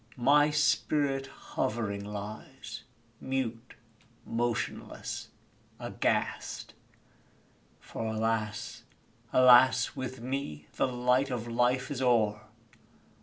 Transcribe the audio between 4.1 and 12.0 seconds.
motionless, aghast! For, alas! alas! with me The light of Life